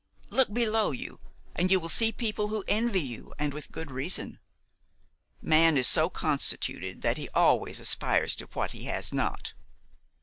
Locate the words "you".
0.89-1.19, 1.69-1.79, 3.03-3.35